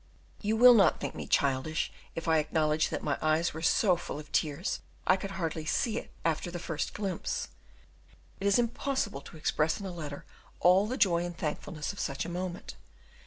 [0.41, 4.17] You will not think me childish, if I acknowledge that my eyes were so full
[4.17, 7.49] of tears I could hardly see it after the first glimpse;
[8.39, 10.25] it is impossible to express in a letter
[10.59, 12.77] all the joy and thankfulness of such a moment.